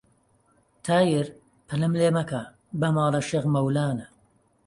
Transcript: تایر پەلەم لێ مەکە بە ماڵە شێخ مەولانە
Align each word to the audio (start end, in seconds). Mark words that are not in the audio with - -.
تایر 0.85 1.25
پەلەم 1.67 1.93
لێ 1.99 2.09
مەکە 2.17 2.41
بە 2.79 2.87
ماڵە 2.95 3.21
شێخ 3.29 3.45
مەولانە 3.53 4.07